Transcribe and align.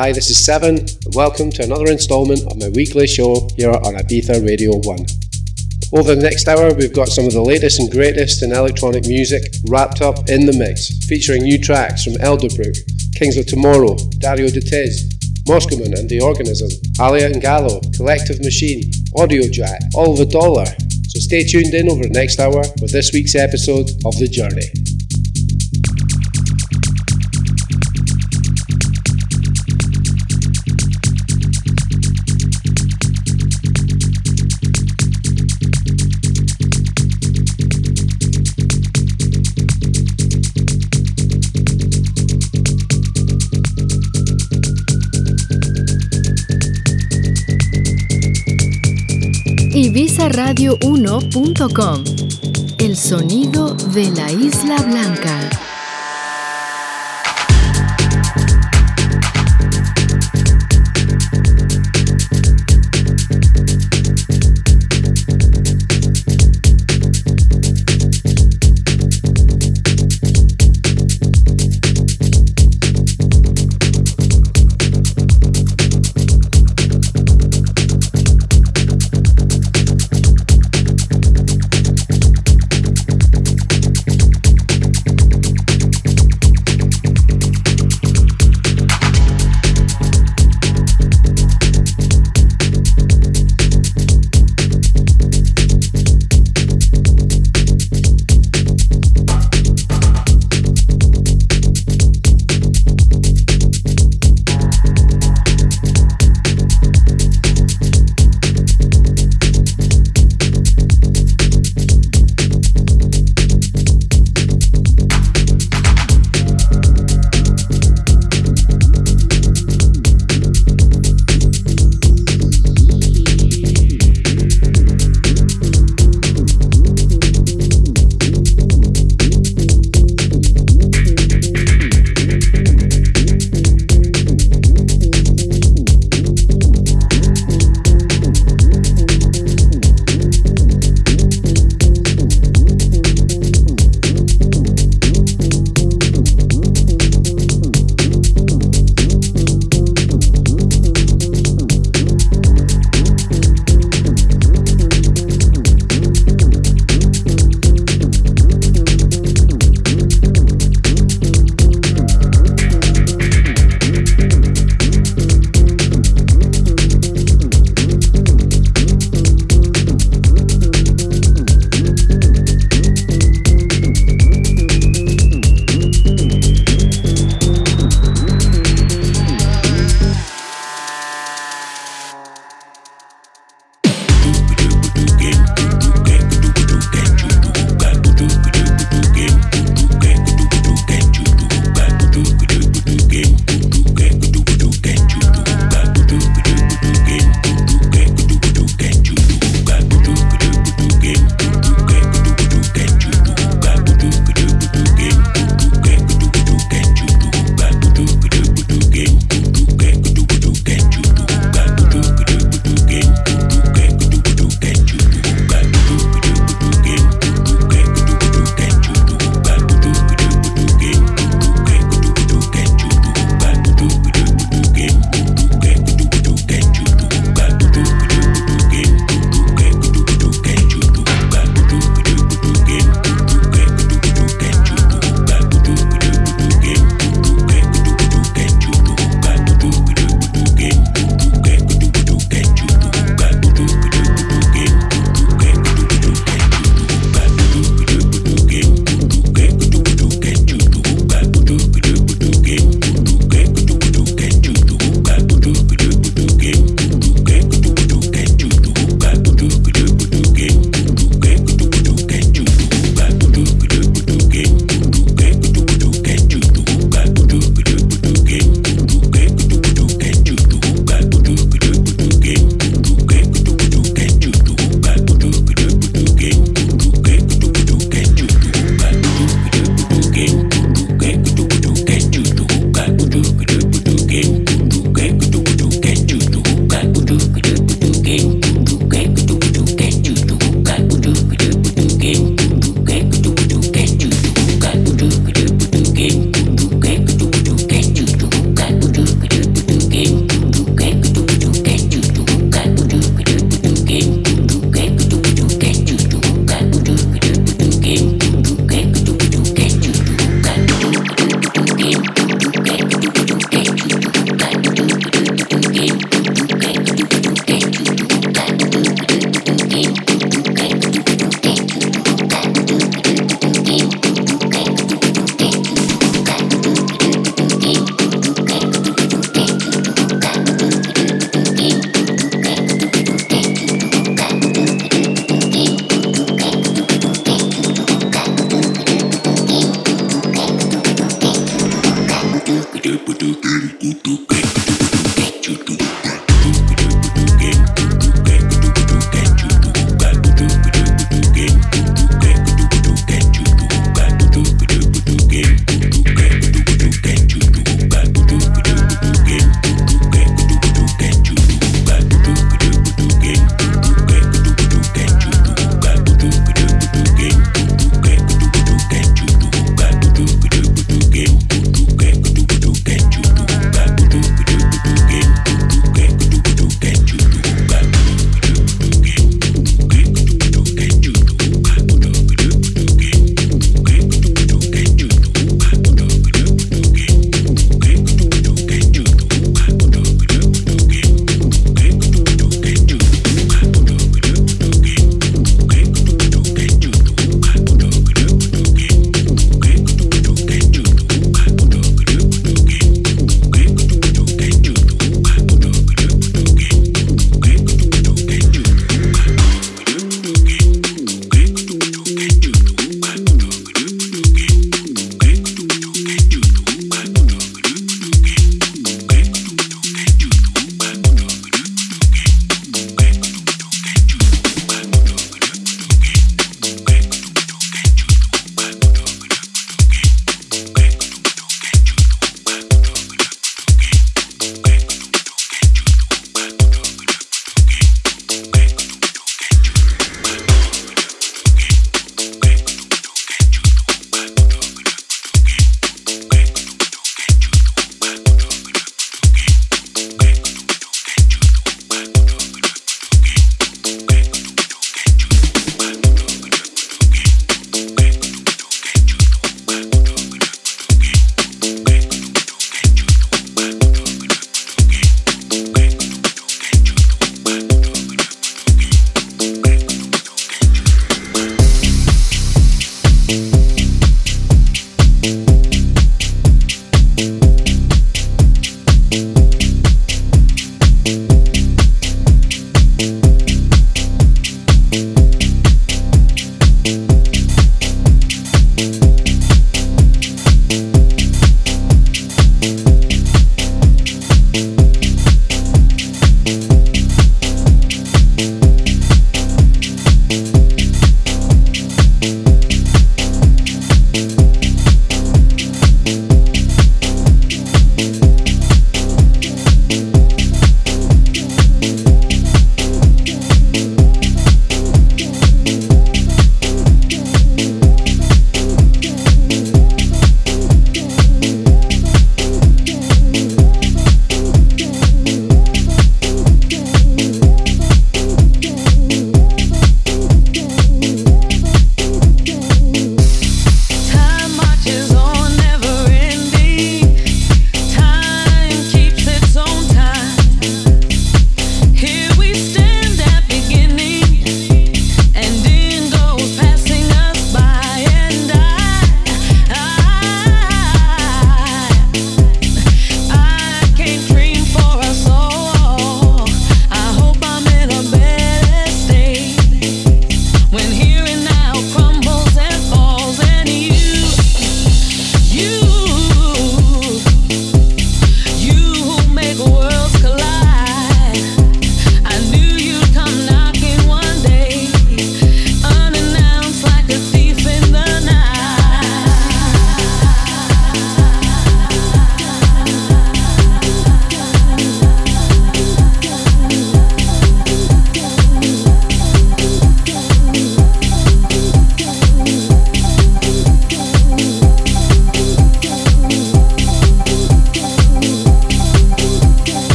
Hi, 0.00 0.12
this 0.12 0.30
is 0.30 0.42
Seven, 0.42 0.78
and 0.78 1.14
welcome 1.14 1.50
to 1.50 1.62
another 1.62 1.88
instalment 1.88 2.40
of 2.50 2.56
my 2.56 2.70
weekly 2.70 3.06
show 3.06 3.46
here 3.54 3.68
on 3.68 4.00
Ibiza 4.00 4.42
Radio 4.46 4.72
1. 4.72 4.98
Over 5.92 6.14
the 6.14 6.22
next 6.22 6.48
hour, 6.48 6.72
we've 6.72 6.94
got 6.94 7.08
some 7.08 7.26
of 7.26 7.34
the 7.34 7.42
latest 7.42 7.80
and 7.80 7.90
greatest 7.90 8.42
in 8.42 8.50
electronic 8.50 9.04
music 9.04 9.42
wrapped 9.68 10.00
up 10.00 10.30
in 10.30 10.46
the 10.46 10.54
mix, 10.54 10.88
featuring 11.04 11.42
new 11.42 11.60
tracks 11.60 12.02
from 12.02 12.14
Elderbrook, 12.14 12.74
Kings 13.14 13.36
of 13.36 13.44
Tomorrow, 13.44 13.98
Dario 14.16 14.48
D'Attis, 14.48 15.04
Moscoman 15.46 15.92
and 15.92 16.08
The 16.08 16.22
Organism, 16.22 16.70
Alia 16.98 17.26
and 17.26 17.42
Gallo, 17.42 17.82
Collective 17.94 18.40
Machine, 18.40 18.90
Audio 19.18 19.50
Jack, 19.52 19.82
Oliver 19.94 20.24
Dollar. 20.24 20.64
So 21.12 21.20
stay 21.20 21.44
tuned 21.44 21.74
in 21.74 21.90
over 21.90 22.04
the 22.04 22.08
next 22.08 22.40
hour 22.40 22.64
for 22.64 22.86
this 22.86 23.12
week's 23.12 23.34
episode 23.34 23.90
of 24.06 24.16
The 24.16 24.28
Journey. 24.32 24.89
ibizaradio1.com 49.90 52.04
El 52.78 52.96
sonido 52.96 53.74
de 53.74 54.12
la 54.12 54.30
Isla 54.30 54.76
Blanca. 54.82 55.69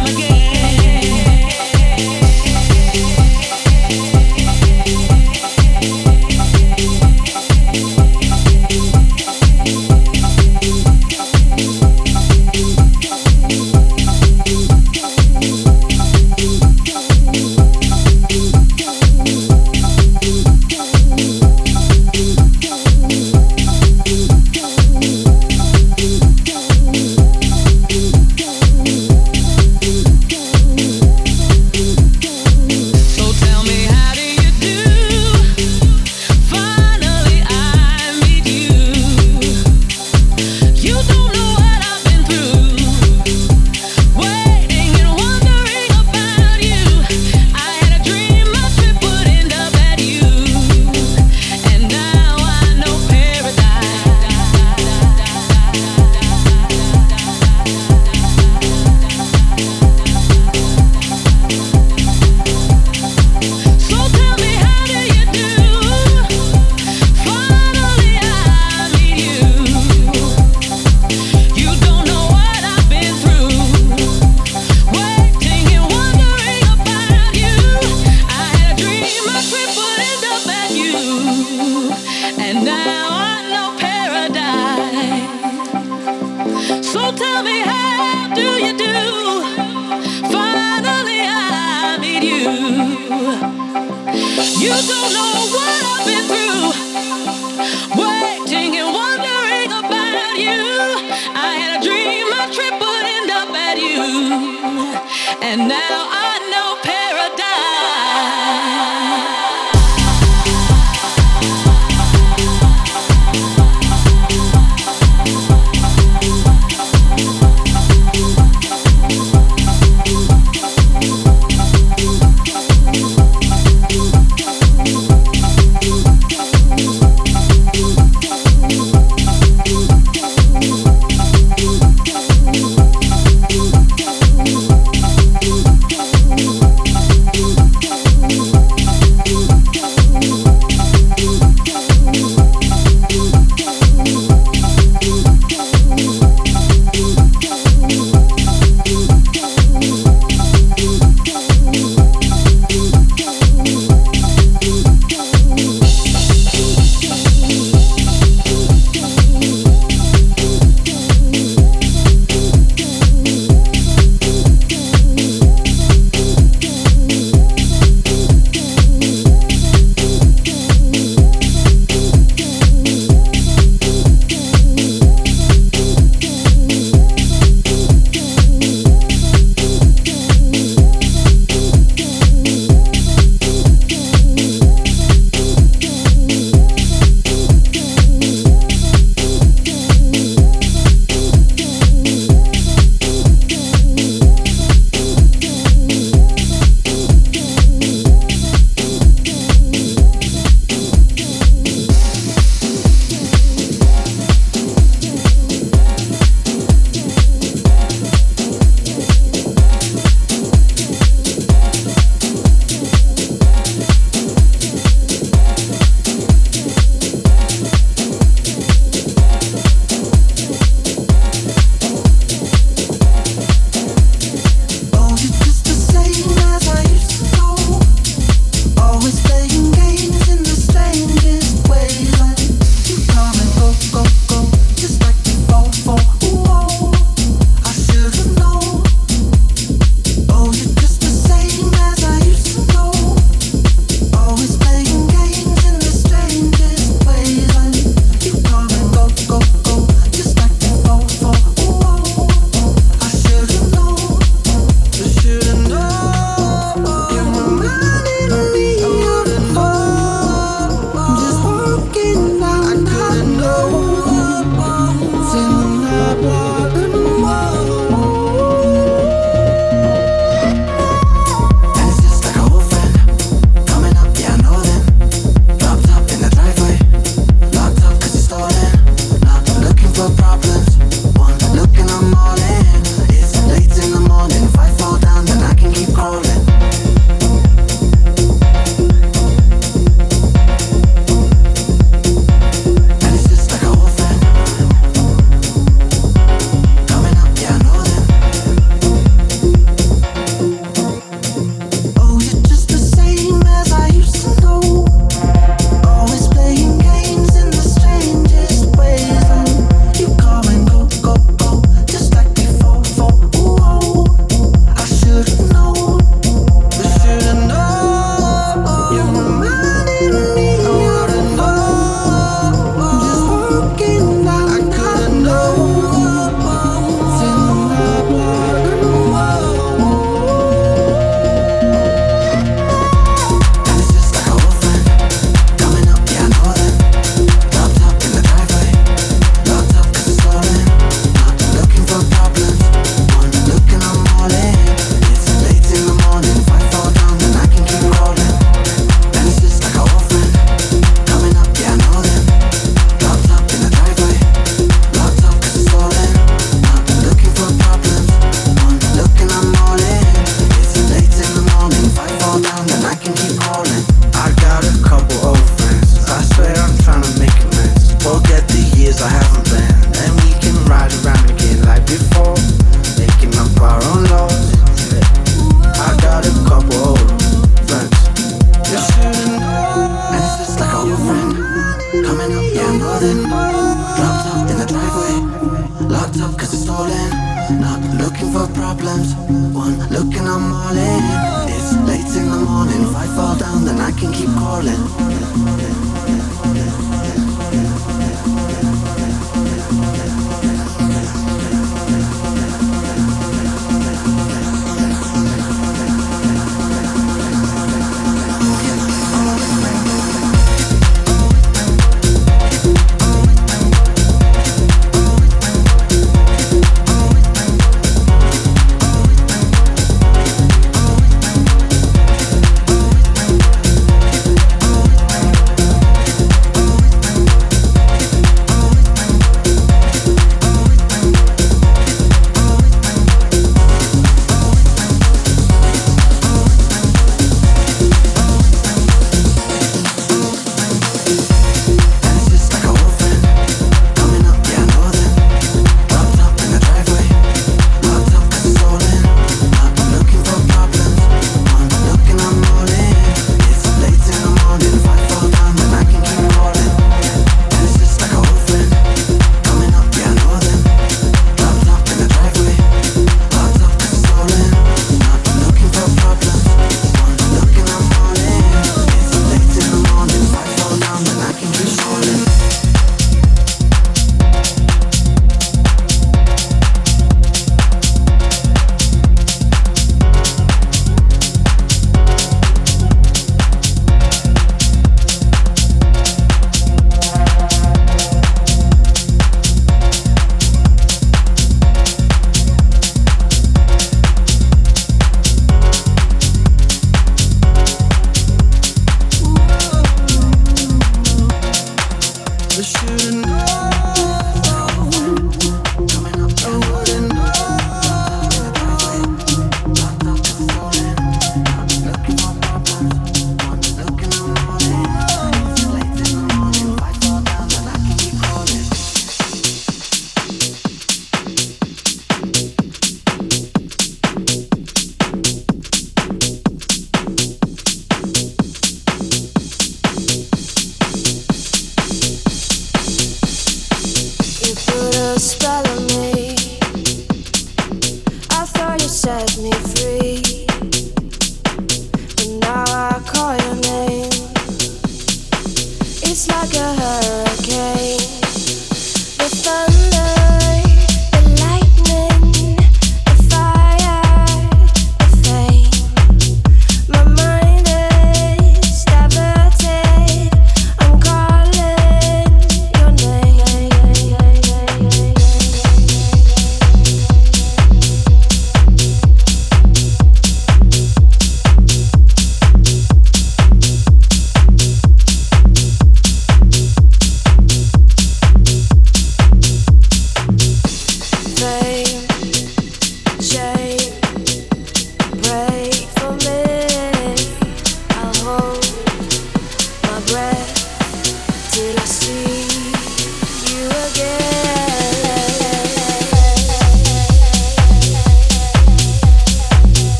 time 0.00 0.16
again. 0.16 0.49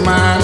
my 0.00 0.41